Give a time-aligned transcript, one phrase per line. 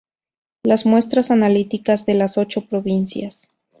[0.63, 3.47] las muestras analíticas de las ocho provincias